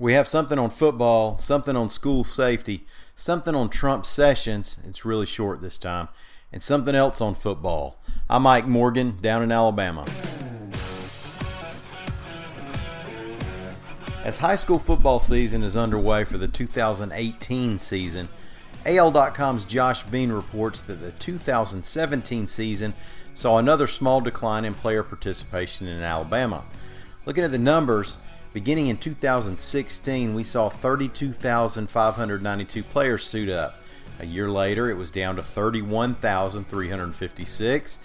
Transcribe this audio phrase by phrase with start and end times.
[0.00, 4.78] We have something on football, something on school safety, something on Trump sessions.
[4.88, 6.08] It's really short this time,
[6.50, 8.00] and something else on football.
[8.26, 10.06] I'm Mike Morgan down in Alabama.
[14.24, 18.30] As high school football season is underway for the 2018 season,
[18.86, 22.94] AL.com's Josh Bean reports that the 2017 season
[23.34, 26.64] saw another small decline in player participation in Alabama.
[27.26, 28.16] Looking at the numbers,
[28.52, 33.76] beginning in 2016, we saw 32,592 players suit up.
[34.18, 37.98] A year later, it was down to 31,356,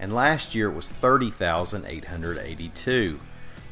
[0.00, 3.20] and last year it was 30,882.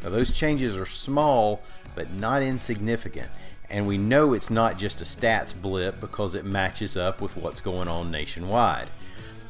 [0.02, 1.62] Now, those changes are small,
[1.94, 3.30] but not insignificant.
[3.70, 7.60] And we know it's not just a stats blip because it matches up with what's
[7.60, 8.88] going on nationwide.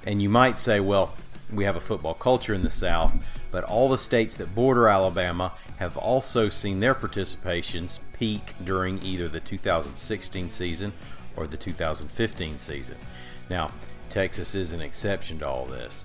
[0.05, 1.15] And you might say, well,
[1.53, 3.13] we have a football culture in the South,
[3.51, 9.29] but all the states that border Alabama have also seen their participations peak during either
[9.29, 10.93] the 2016 season
[11.37, 12.97] or the 2015 season.
[13.49, 13.71] Now,
[14.11, 16.05] Texas is an exception to all this.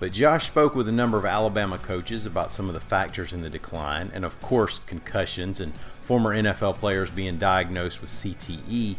[0.00, 3.42] But Josh spoke with a number of Alabama coaches about some of the factors in
[3.42, 8.96] the decline, and of course, concussions and former NFL players being diagnosed with CTE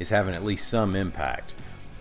[0.00, 1.52] is having at least some impact.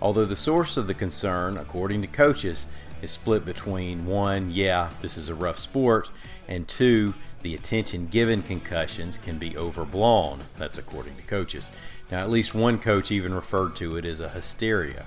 [0.02, 2.68] Although the source of the concern, according to coaches,
[3.02, 6.10] is split between one, yeah, this is a rough sport,
[6.48, 10.42] and two, the attention given concussions can be overblown.
[10.58, 11.72] That's according to coaches.
[12.12, 15.06] Now, at least one coach even referred to it as a hysteria.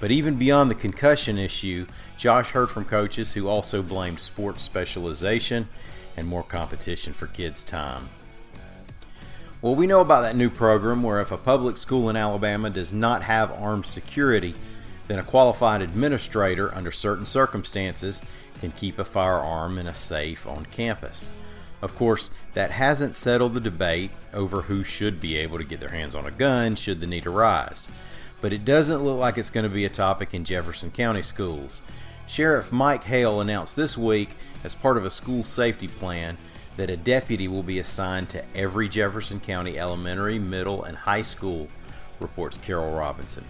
[0.00, 5.68] But even beyond the concussion issue, Josh heard from coaches who also blamed sports specialization
[6.16, 8.08] and more competition for kids' time.
[9.60, 12.92] Well, we know about that new program where if a public school in Alabama does
[12.92, 14.54] not have armed security,
[15.08, 18.22] then a qualified administrator, under certain circumstances,
[18.60, 21.28] can keep a firearm in a safe on campus.
[21.82, 25.88] Of course, that hasn't settled the debate over who should be able to get their
[25.88, 27.88] hands on a gun should the need arise.
[28.40, 31.82] But it doesn't look like it's going to be a topic in Jefferson County schools.
[32.28, 36.38] Sheriff Mike Hale announced this week, as part of a school safety plan,
[36.78, 41.66] that a deputy will be assigned to every Jefferson County elementary, middle, and high school,
[42.20, 43.44] reports Carol Robinson.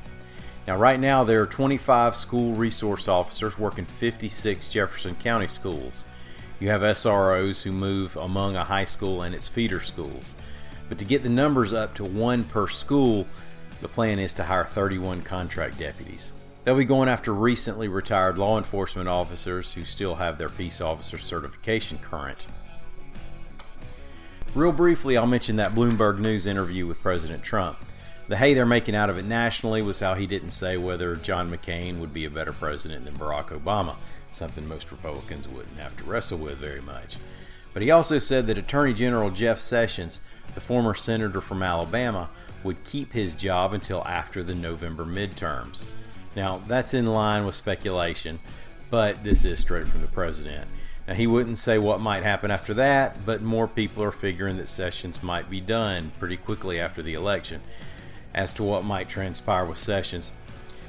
[0.67, 6.07] Now, right now, there are 25 school resource officers working 56 Jefferson County schools.
[6.59, 10.35] You have SROs who move among a high school and its feeder schools.
[10.89, 13.27] But to get the numbers up to one per school,
[13.83, 16.33] the plan is to hire 31 contract deputies.
[16.65, 21.19] They'll be going after recently retired law enforcement officers who still have their peace officer
[21.19, 22.47] certification current.
[24.59, 27.79] Real briefly, I'll mention that Bloomberg News interview with President Trump.
[28.27, 31.49] The hay they're making out of it nationally was how he didn't say whether John
[31.49, 33.95] McCain would be a better president than Barack Obama,
[34.33, 37.19] something most Republicans wouldn't have to wrestle with very much.
[37.73, 40.19] But he also said that Attorney General Jeff Sessions,
[40.57, 42.29] the former senator from Alabama,
[42.65, 45.87] would keep his job until after the November midterms.
[46.35, 48.41] Now, that's in line with speculation,
[48.91, 50.69] but this is straight from the president.
[51.09, 54.69] Now, he wouldn't say what might happen after that, but more people are figuring that
[54.69, 57.63] Sessions might be done pretty quickly after the election
[58.35, 60.33] as to what might transpire with Sessions.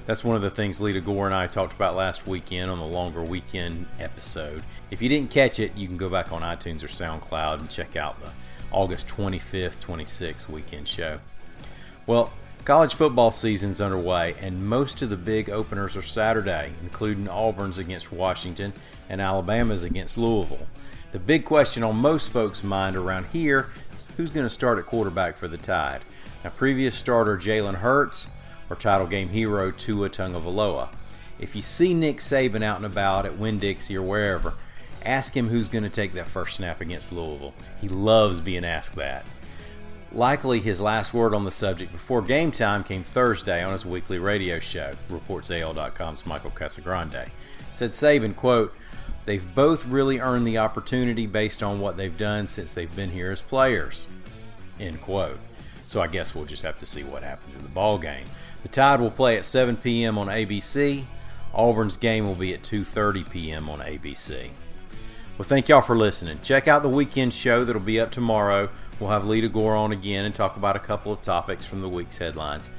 [0.05, 2.85] That's one of the things Leada Gore and I talked about last weekend on the
[2.85, 4.63] longer weekend episode.
[4.91, 7.95] If you didn't catch it, you can go back on iTunes or SoundCloud and check
[7.95, 8.31] out the
[8.73, 11.19] August 25th, 26th weekend show.
[12.05, 12.33] Well,
[12.65, 18.11] college football season's underway, and most of the big openers are Saturday, including Auburn's against
[18.11, 18.73] Washington
[19.09, 20.67] and Alabama's against Louisville.
[21.11, 24.85] The big question on most folks' mind around here is who's going to start at
[24.85, 26.01] quarterback for the Tide.
[26.43, 28.27] Now, previous starter Jalen Hurts
[28.69, 30.89] or title game hero Tua Tagovailoa.
[31.39, 34.53] If you see Nick Saban out and about at Winn-Dixie or wherever,
[35.03, 37.53] ask him who's going to take that first snap against Louisville.
[37.81, 39.25] He loves being asked that.
[40.11, 44.17] Likely his last word on the subject before game time came Thursday on his weekly
[44.17, 47.29] radio show, reports AL.com's Michael Casagrande.
[47.69, 48.73] Said Saban, quote,
[49.25, 53.31] They've both really earned the opportunity based on what they've done since they've been here
[53.31, 54.07] as players.
[54.79, 55.39] End quote.
[55.85, 58.25] So I guess we'll just have to see what happens in the ball game.
[58.63, 60.17] The Tide will play at 7 p.m.
[60.17, 61.03] on ABC.
[61.53, 63.69] Auburn's game will be at 2:30 p.m.
[63.69, 64.49] on ABC.
[65.39, 66.37] Well, thank y'all for listening.
[66.43, 68.69] Check out the weekend show that'll be up tomorrow
[68.99, 71.87] We'll have Leada Gore on again and talk about a couple of topics from the
[71.87, 72.69] week's headlines.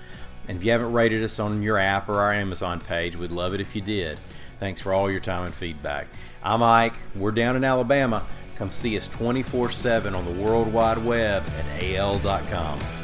[0.47, 3.55] And if you haven't rated us on your app or our Amazon page, we'd love
[3.55, 4.19] it if you did.
[4.59, 6.09] Thanks for all your time and feedback.
[6.43, 6.95] I'm Mike.
[7.15, 8.23] We're down in Alabama.
[8.57, 13.00] Come see us 24 7 on the World Wide Web at al.com.